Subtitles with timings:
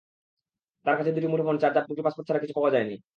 [0.85, 2.95] তাঁর কাছে দুটি মুঠোফোন, চার্জার, দুটি পাসপোর্ট ছাড়া কিছু পাওয়া যায়নি।